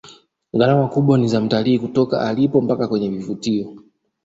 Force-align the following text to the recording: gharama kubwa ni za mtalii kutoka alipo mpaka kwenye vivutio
gharama 0.53 0.87
kubwa 0.87 1.17
ni 1.17 1.27
za 1.27 1.41
mtalii 1.41 1.79
kutoka 1.79 2.21
alipo 2.21 2.61
mpaka 2.61 2.87
kwenye 2.87 3.09
vivutio 3.09 3.75